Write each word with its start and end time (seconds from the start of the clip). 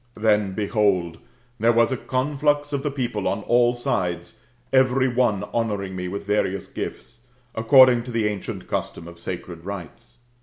Then, 0.17 0.53
behold, 0.53 1.19
there 1.59 1.71
was 1.71 1.91
a 1.91 1.95
conflux 1.97 2.73
of 2.73 2.81
the 2.81 2.89
people 2.89 3.27
on 3.27 3.43
all 3.43 3.75
sides, 3.75 4.39
every 4.73 5.07
one 5.07 5.43
honouring 5.53 5.95
roe 5.95 6.09
with 6.09 6.25
various 6.25 6.67
gifts, 6.67 7.27
according 7.53 8.05
to 8.05 8.11
the 8.11 8.25
ancient 8.25 8.67
custom 8.67 9.07
of 9.07 9.19
sacred 9.19 9.63
rites. 9.63 10.17